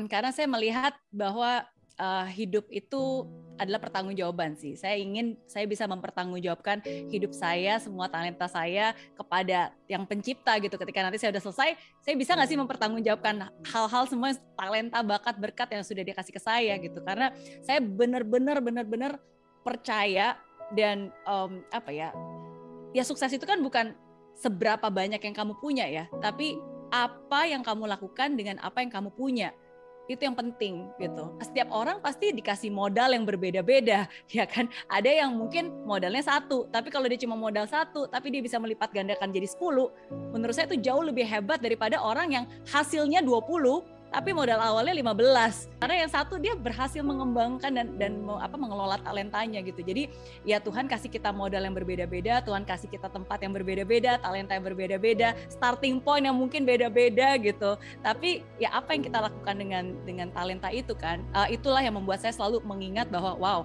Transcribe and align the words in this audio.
karena 0.00 0.32
saya 0.32 0.48
melihat 0.48 0.96
bahwa 1.12 1.68
uh, 2.00 2.26
hidup 2.32 2.64
itu 2.72 3.28
adalah 3.60 3.76
pertanggungjawaban 3.76 4.56
sih. 4.56 4.72
Saya 4.72 4.96
ingin 4.96 5.36
saya 5.44 5.68
bisa 5.68 5.84
mempertanggungjawabkan 5.84 6.80
hidup 7.12 7.36
saya, 7.36 7.76
semua 7.76 8.08
talenta 8.08 8.48
saya 8.48 8.96
kepada 9.12 9.70
yang 9.86 10.08
pencipta 10.08 10.56
gitu. 10.58 10.80
Ketika 10.80 11.04
nanti 11.04 11.20
saya 11.20 11.36
udah 11.36 11.44
selesai, 11.44 11.70
saya 12.00 12.14
bisa 12.16 12.32
nggak 12.32 12.48
sih 12.48 12.58
mempertanggungjawabkan 12.58 13.52
hal-hal 13.68 14.04
semua 14.08 14.32
talenta, 14.56 15.04
bakat, 15.04 15.36
berkat 15.36 15.68
yang 15.76 15.84
sudah 15.84 16.00
dikasih 16.00 16.32
ke 16.32 16.40
saya 16.40 16.80
gitu. 16.80 16.98
Karena 17.04 17.28
saya 17.60 17.84
benar-benar 17.84 18.64
benar-benar 18.64 19.20
percaya 19.60 20.40
dan 20.72 21.12
um, 21.28 21.60
apa 21.68 21.92
ya? 21.92 22.10
Ya 22.96 23.04
sukses 23.04 23.28
itu 23.28 23.44
kan 23.44 23.60
bukan 23.60 23.92
seberapa 24.40 24.88
banyak 24.88 25.20
yang 25.20 25.36
kamu 25.36 25.60
punya 25.60 25.84
ya, 25.84 26.08
tapi 26.24 26.56
apa 26.92 27.48
yang 27.48 27.60
kamu 27.60 27.84
lakukan 27.88 28.36
dengan 28.36 28.60
apa 28.60 28.80
yang 28.80 28.92
kamu 28.92 29.12
punya 29.16 29.52
itu 30.10 30.22
yang 30.26 30.34
penting 30.34 30.90
gitu. 30.98 31.30
Setiap 31.38 31.70
orang 31.70 32.02
pasti 32.02 32.34
dikasih 32.34 32.74
modal 32.74 33.14
yang 33.14 33.22
berbeda-beda, 33.22 34.10
ya 34.36 34.44
kan? 34.48 34.66
Ada 34.90 35.26
yang 35.26 35.38
mungkin 35.38 35.70
modalnya 35.86 36.22
satu, 36.22 36.66
tapi 36.70 36.90
kalau 36.90 37.06
dia 37.06 37.20
cuma 37.20 37.38
modal 37.38 37.66
satu, 37.70 38.10
tapi 38.10 38.34
dia 38.34 38.42
bisa 38.42 38.58
melipat 38.58 38.90
gandakan 38.90 39.30
jadi 39.30 39.46
10, 39.46 40.34
menurut 40.34 40.54
saya 40.54 40.66
itu 40.66 40.78
jauh 40.82 41.02
lebih 41.02 41.26
hebat 41.26 41.62
daripada 41.62 42.02
orang 42.02 42.34
yang 42.34 42.44
hasilnya 42.66 43.22
20 43.22 44.01
tapi 44.12 44.36
modal 44.36 44.60
awalnya 44.60 44.92
15 44.92 45.80
karena 45.80 45.94
yang 46.04 46.10
satu 46.12 46.36
dia 46.36 46.52
berhasil 46.52 47.00
mengembangkan 47.00 47.72
dan 47.72 47.86
dan 47.96 48.12
apa 48.38 48.54
mengelola 48.60 49.00
talentanya 49.00 49.64
gitu. 49.64 49.80
Jadi 49.80 50.12
ya 50.44 50.60
Tuhan 50.60 50.84
kasih 50.86 51.08
kita 51.08 51.32
modal 51.32 51.64
yang 51.64 51.72
berbeda-beda 51.72 52.44
Tuhan 52.44 52.68
kasih 52.68 52.92
kita 52.92 53.08
tempat 53.08 53.40
yang 53.40 53.56
berbeda-beda 53.56 54.20
talenta 54.20 54.52
yang 54.52 54.68
berbeda-beda 54.68 55.32
starting 55.48 55.98
point 55.98 56.28
yang 56.28 56.36
mungkin 56.36 56.68
beda-beda 56.68 57.40
gitu. 57.40 57.80
Tapi 58.04 58.44
ya 58.60 58.76
apa 58.76 58.92
yang 58.92 59.02
kita 59.02 59.18
lakukan 59.18 59.56
dengan 59.56 59.84
dengan 60.04 60.28
talenta 60.30 60.68
itu 60.68 60.92
kan 60.92 61.24
uh, 61.32 61.48
itulah 61.48 61.80
yang 61.80 61.96
membuat 61.96 62.20
saya 62.20 62.36
selalu 62.36 62.60
mengingat 62.68 63.08
bahwa 63.08 63.32
wow 63.40 63.60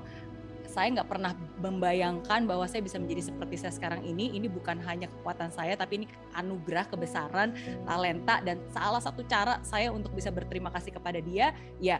saya 0.77 0.93
nggak 0.93 1.09
pernah 1.09 1.33
membayangkan 1.57 2.45
bahwa 2.45 2.69
saya 2.69 2.85
bisa 2.85 3.01
menjadi 3.01 3.33
seperti 3.33 3.57
saya 3.57 3.73
sekarang 3.73 4.05
ini. 4.05 4.37
Ini 4.37 4.45
bukan 4.45 4.77
hanya 4.85 5.09
kekuatan 5.09 5.49
saya, 5.49 5.73
tapi 5.73 6.05
ini 6.05 6.07
anugerah, 6.37 6.85
kebesaran, 6.85 7.57
talenta, 7.89 8.45
dan 8.45 8.61
salah 8.69 9.01
satu 9.01 9.25
cara 9.25 9.57
saya 9.65 9.89
untuk 9.89 10.13
bisa 10.13 10.29
berterima 10.29 10.69
kasih 10.69 10.93
kepada 10.93 11.17
dia, 11.17 11.49
ya 11.81 11.97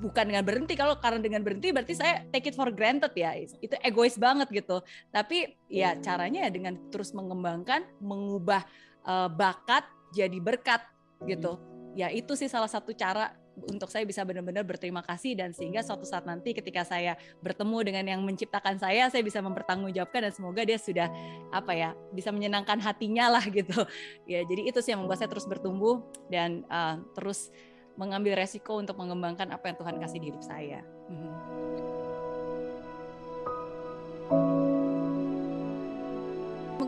bukan 0.00 0.24
dengan 0.24 0.40
berhenti. 0.40 0.72
Kalau 0.72 0.96
karena 0.96 1.20
dengan 1.20 1.44
berhenti 1.44 1.68
berarti 1.68 1.92
saya 1.92 2.24
take 2.32 2.48
it 2.48 2.56
for 2.56 2.72
granted 2.72 3.12
ya. 3.12 3.36
Itu 3.36 3.76
egois 3.84 4.16
banget 4.16 4.48
gitu. 4.56 4.80
Tapi 5.12 5.52
ya 5.68 5.92
caranya 6.00 6.48
ya 6.48 6.50
dengan 6.50 6.80
terus 6.88 7.12
mengembangkan, 7.12 7.84
mengubah 8.00 8.64
uh, 9.04 9.28
bakat 9.28 9.84
jadi 10.16 10.40
berkat 10.40 10.80
gitu. 11.28 11.60
Ya 11.92 12.08
itu 12.08 12.32
sih 12.40 12.48
salah 12.48 12.72
satu 12.72 12.96
cara 12.96 13.36
untuk 13.66 13.90
saya 13.90 14.06
bisa 14.06 14.22
benar-benar 14.22 14.62
berterima 14.62 15.02
kasih 15.02 15.34
dan 15.34 15.50
sehingga 15.50 15.82
suatu 15.82 16.06
saat 16.06 16.24
nanti 16.28 16.54
ketika 16.54 16.86
saya 16.86 17.18
bertemu 17.42 17.78
dengan 17.82 18.04
yang 18.06 18.20
menciptakan 18.22 18.78
saya 18.78 19.10
saya 19.10 19.22
bisa 19.24 19.42
mempertanggungjawabkan 19.42 20.30
dan 20.30 20.32
semoga 20.32 20.62
dia 20.62 20.78
sudah 20.78 21.10
apa 21.50 21.72
ya 21.74 21.90
bisa 22.14 22.30
menyenangkan 22.30 22.78
hatinya 22.78 23.38
lah 23.38 23.44
gitu 23.58 23.82
ya 24.28 24.46
jadi 24.46 24.70
itu 24.70 24.78
sih 24.78 24.94
yang 24.94 25.02
membuat 25.02 25.24
saya 25.24 25.30
terus 25.30 25.46
bertumbuh 25.48 26.02
dan 26.30 26.62
uh, 26.70 27.02
terus 27.18 27.50
mengambil 27.98 28.38
resiko 28.38 28.78
untuk 28.78 28.94
mengembangkan 28.94 29.50
apa 29.50 29.74
yang 29.74 29.76
Tuhan 29.82 29.96
kasih 29.98 30.18
di 30.22 30.26
hidup 30.30 30.42
saya. 30.46 30.86
Hmm. 31.10 31.77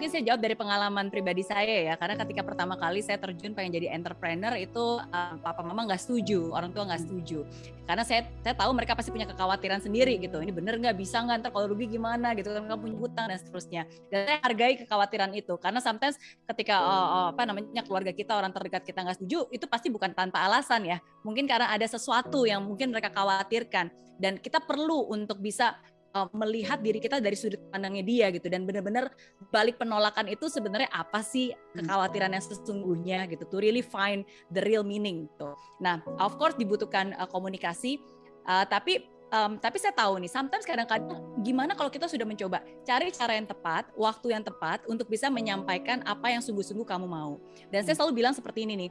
Mungkin 0.01 0.17
saya 0.17 0.33
jawab 0.33 0.41
dari 0.41 0.57
pengalaman 0.57 1.13
pribadi 1.13 1.45
saya 1.45 1.93
ya 1.93 1.95
karena 2.01 2.17
ketika 2.25 2.41
pertama 2.41 2.73
kali 2.73 3.05
saya 3.05 3.21
terjun 3.21 3.53
pengen 3.53 3.77
jadi 3.77 3.93
entrepreneur 3.93 4.57
itu 4.57 4.97
um, 4.97 5.35
papa 5.45 5.61
mama 5.61 5.85
nggak 5.93 6.01
setuju 6.01 6.57
orang 6.57 6.73
tua 6.73 6.89
nggak 6.89 7.05
setuju. 7.05 7.45
Karena 7.85 8.01
saya 8.01 8.25
saya 8.41 8.57
tahu 8.57 8.73
mereka 8.73 8.97
pasti 8.97 9.13
punya 9.13 9.29
kekhawatiran 9.29 9.85
sendiri 9.85 10.17
gitu 10.17 10.41
ini 10.41 10.57
bener 10.57 10.81
nggak 10.81 10.97
bisa 10.97 11.21
nggak 11.21 11.45
ntar 11.45 11.51
kalau 11.53 11.77
rugi 11.77 12.01
gimana 12.01 12.33
gitu 12.33 12.49
kan 12.49 12.65
punya 12.81 12.97
hutang 12.97 13.29
dan 13.29 13.37
seterusnya. 13.45 13.85
Dan 14.09 14.25
saya 14.25 14.41
hargai 14.41 14.81
kekhawatiran 14.81 15.37
itu 15.37 15.53
karena 15.61 15.85
sometimes 15.85 16.17
ketika 16.49 16.81
uh, 16.81 16.89
uh, 16.89 17.27
apa 17.37 17.45
namanya 17.45 17.85
keluarga 17.85 18.17
kita 18.17 18.33
orang 18.33 18.57
terdekat 18.57 18.89
kita 18.89 19.05
nggak 19.05 19.21
setuju 19.21 19.53
itu 19.53 19.69
pasti 19.69 19.93
bukan 19.93 20.17
tanpa 20.17 20.49
alasan 20.49 20.81
ya. 20.89 20.97
Mungkin 21.29 21.45
karena 21.45 21.69
ada 21.69 21.85
sesuatu 21.85 22.49
yang 22.49 22.65
mungkin 22.65 22.89
mereka 22.89 23.13
khawatirkan 23.13 23.93
dan 24.21 24.37
kita 24.37 24.61
perlu 24.61 25.13
untuk 25.13 25.41
bisa 25.41 25.77
uh, 26.15 26.29
melihat 26.35 26.83
diri 26.83 26.99
kita 26.99 27.23
dari 27.23 27.37
sudut 27.39 27.61
pandangnya 27.71 28.05
dia 28.05 28.27
gitu 28.35 28.47
dan 28.51 28.67
benar-benar 28.67 29.11
balik 29.51 29.79
penolakan 29.79 30.31
itu 30.31 30.51
sebenarnya 30.51 30.91
apa 30.91 31.23
sih 31.23 31.55
kekhawatiran 31.77 32.35
yang 32.35 32.45
sesungguhnya 32.45 33.19
gitu 33.31 33.47
to 33.47 33.57
really 33.63 33.85
find 33.85 34.27
the 34.51 34.63
real 34.67 34.83
meaning 34.83 35.31
tuh. 35.39 35.55
Nah, 35.79 36.03
of 36.19 36.37
course 36.37 36.55
dibutuhkan 36.59 37.15
uh, 37.19 37.29
komunikasi 37.29 37.99
uh, 38.47 38.67
tapi 38.67 39.07
um, 39.31 39.57
tapi 39.59 39.79
saya 39.79 39.95
tahu 39.95 40.19
nih 40.21 40.31
sometimes 40.31 40.67
kadang-kadang 40.67 41.23
gimana 41.41 41.73
kalau 41.79 41.89
kita 41.89 42.11
sudah 42.11 42.27
mencoba 42.27 42.63
cari 42.83 43.15
cara 43.15 43.39
yang 43.39 43.47
tepat, 43.47 43.89
waktu 43.95 44.35
yang 44.35 44.45
tepat 44.45 44.83
untuk 44.91 45.07
bisa 45.07 45.31
menyampaikan 45.31 46.03
apa 46.05 46.31
yang 46.31 46.43
sungguh-sungguh 46.43 46.87
kamu 46.87 47.07
mau. 47.07 47.39
Dan 47.71 47.87
saya 47.87 47.97
selalu 47.99 48.23
bilang 48.23 48.35
seperti 48.35 48.67
ini 48.67 48.87
nih. 48.87 48.91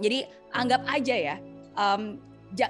Jadi 0.00 0.18
anggap 0.52 0.84
aja 0.88 1.16
ya 1.16 1.36
um, 1.76 2.20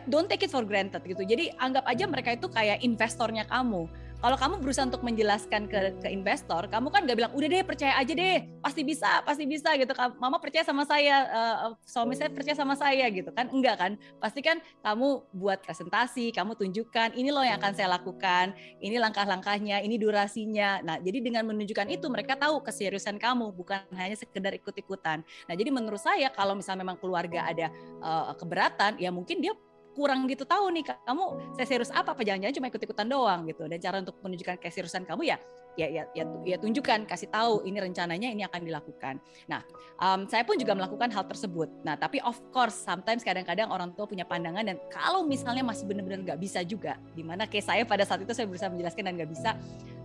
don't 0.08 0.28
take 0.28 0.44
it 0.44 0.52
for 0.52 0.64
granted 0.66 1.00
gitu. 1.04 1.22
Jadi 1.24 1.52
anggap 1.56 1.84
aja 1.88 2.04
mereka 2.04 2.36
itu 2.36 2.46
kayak 2.50 2.84
investornya 2.84 3.48
kamu. 3.48 3.88
Kalau 4.20 4.36
kamu 4.36 4.60
berusaha 4.60 4.84
untuk 4.84 5.00
menjelaskan 5.00 5.64
ke, 5.64 5.96
ke 5.96 6.08
investor, 6.12 6.68
kamu 6.68 6.92
kan 6.92 7.08
gak 7.08 7.16
bilang 7.16 7.32
udah 7.32 7.48
deh 7.48 7.64
percaya 7.64 7.96
aja 7.96 8.12
deh, 8.12 8.44
pasti 8.60 8.84
bisa, 8.84 9.24
pasti 9.24 9.48
bisa 9.48 9.72
gitu. 9.80 9.96
Mama 10.20 10.36
percaya 10.36 10.60
sama 10.60 10.84
saya, 10.84 11.24
uh, 11.32 11.72
suami 11.88 12.12
saya 12.20 12.28
percaya 12.28 12.52
sama 12.52 12.76
saya 12.76 13.08
gitu 13.08 13.32
kan? 13.32 13.48
Enggak 13.48 13.80
kan? 13.80 13.92
Pasti 14.20 14.44
kan 14.44 14.60
kamu 14.84 15.24
buat 15.32 15.64
presentasi, 15.64 16.36
kamu 16.36 16.52
tunjukkan 16.52 17.16
ini 17.16 17.32
loh 17.32 17.40
yang 17.40 17.56
akan 17.56 17.72
saya 17.72 17.96
lakukan, 17.96 18.52
ini 18.84 19.00
langkah-langkahnya, 19.00 19.80
ini 19.80 19.96
durasinya. 19.96 20.84
Nah 20.84 21.00
jadi 21.00 21.24
dengan 21.24 21.48
menunjukkan 21.48 21.88
itu 21.88 22.04
mereka 22.12 22.36
tahu 22.36 22.60
keseriusan 22.60 23.16
kamu 23.16 23.56
bukan 23.56 23.80
hanya 23.96 24.20
sekedar 24.20 24.52
ikut-ikutan. 24.52 25.24
Nah 25.48 25.54
jadi 25.56 25.72
menurut 25.72 25.96
saya 25.96 26.28
kalau 26.28 26.52
misalnya 26.52 26.84
memang 26.84 27.00
keluarga 27.00 27.48
ada 27.48 27.72
uh, 28.04 28.36
keberatan, 28.36 29.00
ya 29.00 29.08
mungkin 29.08 29.40
dia 29.40 29.56
kurang 30.00 30.24
gitu 30.24 30.48
tahu 30.48 30.72
nih 30.72 30.88
kamu 31.04 31.24
saya 31.60 31.66
serius 31.68 31.92
apa? 31.92 32.16
Apa 32.16 32.24
jangan-jangan 32.24 32.56
cuma 32.56 32.66
ikut-ikutan 32.72 33.04
doang 33.04 33.44
gitu. 33.44 33.68
Dan 33.68 33.76
cara 33.76 34.00
untuk 34.00 34.16
menunjukkan 34.24 34.56
keseriusan 34.56 35.04
kamu 35.04 35.28
ya 35.28 35.36
ya 35.78 35.86
ya 35.86 36.02
ya, 36.16 36.24
ya 36.42 36.56
tunjukkan 36.58 37.06
kasih 37.06 37.30
tahu 37.30 37.62
ini 37.62 37.78
rencananya 37.78 38.32
ini 38.32 38.42
akan 38.42 38.64
dilakukan. 38.66 39.22
Nah 39.46 39.62
um, 40.00 40.26
saya 40.26 40.42
pun 40.42 40.58
juga 40.58 40.74
melakukan 40.74 41.12
hal 41.12 41.28
tersebut. 41.28 41.70
Nah 41.86 41.94
tapi 41.94 42.18
of 42.24 42.34
course 42.50 42.74
sometimes 42.74 43.22
kadang-kadang 43.22 43.70
orang 43.70 43.92
tua 43.94 44.08
punya 44.08 44.26
pandangan 44.26 44.66
dan 44.66 44.80
kalau 44.90 45.22
misalnya 45.22 45.62
masih 45.62 45.86
benar-benar 45.86 46.24
nggak 46.24 46.40
bisa 46.40 46.64
juga 46.66 46.98
di 47.14 47.22
mana 47.22 47.46
kayak 47.46 47.66
saya 47.66 47.82
pada 47.86 48.02
saat 48.02 48.24
itu 48.24 48.32
saya 48.34 48.48
berusaha 48.50 48.72
menjelaskan 48.72 49.02
dan 49.06 49.14
nggak 49.20 49.30
bisa 49.30 49.50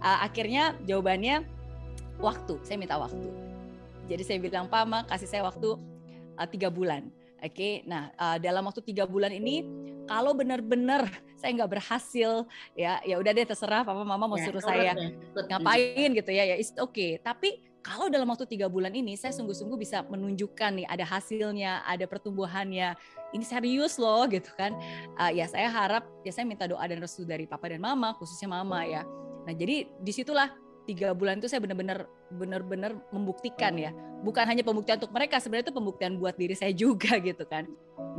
uh, 0.03 0.19
akhirnya 0.21 0.77
jawabannya 0.85 1.41
waktu 2.21 2.55
saya 2.61 2.77
minta 2.77 2.99
waktu. 2.99 3.27
Jadi 4.05 4.21
saya 4.21 4.37
bilang 4.37 4.69
pama 4.69 5.01
kasih 5.09 5.25
saya 5.25 5.41
waktu 5.41 5.73
uh, 6.37 6.47
tiga 6.47 6.69
bulan 6.69 7.09
Oke, 7.43 7.51
okay, 7.51 7.73
nah 7.83 8.09
uh, 8.15 8.37
dalam 8.39 8.63
waktu 8.63 8.81
tiga 8.81 9.03
bulan 9.03 9.29
ini 9.29 9.67
kalau 10.07 10.31
benar-benar 10.31 11.05
saya 11.39 11.51
nggak 11.51 11.71
berhasil, 11.77 12.47
ya 12.73 13.03
ya 13.03 13.19
udah 13.19 13.31
deh 13.35 13.45
terserah 13.45 13.83
papa 13.83 14.01
mama 14.07 14.25
mau 14.25 14.39
ya, 14.39 14.45
suruh 14.49 14.63
saya 14.63 14.95
ya. 14.95 15.11
ngapain 15.51 16.09
gitu 16.15 16.31
ya, 16.31 16.43
ya 16.47 16.55
oke. 16.81 16.95
Okay. 16.95 17.11
Tapi 17.19 17.59
kalau 17.85 18.09
dalam 18.09 18.25
waktu 18.25 18.49
tiga 18.49 18.65
bulan 18.65 18.89
ini 18.97 19.13
saya 19.13 19.29
sungguh-sungguh 19.35 19.77
bisa 19.77 20.01
menunjukkan 20.09 20.81
nih 20.81 20.87
ada 20.89 21.05
hasilnya, 21.05 21.85
ada 21.85 22.09
pertumbuhannya, 22.09 22.97
ini 23.29 23.45
serius 23.45 24.01
loh 24.01 24.25
gitu 24.25 24.49
kan. 24.57 24.73
Uh, 25.21 25.29
ya 25.29 25.45
saya 25.45 25.69
harap 25.69 26.07
ya 26.25 26.33
saya 26.33 26.49
minta 26.49 26.65
doa 26.65 26.81
dan 26.81 26.97
restu 26.97 27.27
dari 27.27 27.45
papa 27.45 27.69
dan 27.69 27.83
mama, 27.83 28.17
khususnya 28.17 28.49
mama 28.49 28.81
ya. 28.87 29.05
Nah 29.45 29.53
jadi 29.53 29.85
di 30.01 30.11
situlah 30.15 30.49
tiga 30.85 31.11
bulan 31.11 31.41
itu 31.41 31.49
saya 31.49 31.59
benar-benar 31.61 32.05
benar-benar 32.31 32.91
membuktikan 33.09 33.73
ya 33.75 33.91
bukan 34.21 34.45
hanya 34.45 34.61
pembuktian 34.65 34.97
untuk 35.01 35.13
mereka 35.13 35.41
sebenarnya 35.41 35.69
itu 35.69 35.75
pembuktian 35.75 36.17
buat 36.17 36.37
diri 36.37 36.55
saya 36.55 36.71
juga 36.71 37.17
gitu 37.27 37.43
kan 37.45 37.65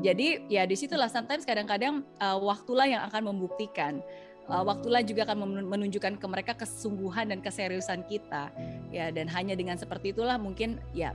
jadi 0.02 0.44
ya 0.50 0.68
di 0.68 0.76
situlah 0.76 1.08
sometimes 1.08 1.46
kadang-kadang 1.48 2.04
uh, 2.20 2.36
waktulah 2.36 2.84
yang 2.84 3.02
akan 3.08 3.32
membuktikan 3.32 4.04
uh, 4.50 4.62
waktulah 4.62 5.00
juga 5.02 5.24
akan 5.26 5.66
menunjukkan 5.66 6.20
ke 6.20 6.26
mereka 6.26 6.52
kesungguhan 6.54 7.32
dan 7.32 7.40
keseriusan 7.40 8.04
kita 8.06 8.50
ya 8.92 9.08
dan 9.10 9.26
hanya 9.30 9.54
dengan 9.56 9.78
seperti 9.78 10.12
itulah 10.12 10.36
mungkin 10.36 10.78
ya 10.92 11.14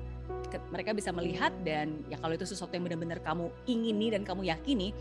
mereka 0.72 0.92
bisa 0.92 1.16
melihat 1.16 1.54
dan 1.64 2.04
ya 2.12 2.20
kalau 2.20 2.36
itu 2.36 2.44
sesuatu 2.44 2.76
yang 2.76 2.84
benar-benar 2.84 3.24
kamu 3.24 3.48
ingini 3.68 4.12
dan 4.12 4.28
kamu 4.28 4.52
yakini 4.52 4.92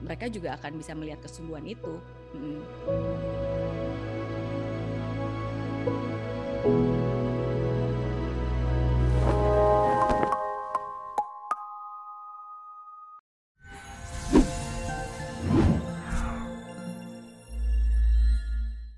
mereka 0.00 0.32
juga 0.32 0.56
akan 0.56 0.80
bisa 0.80 0.92
melihat 0.96 1.20
kesungguhan 1.20 1.64
itu. 1.68 1.92
Mm. 2.32 3.49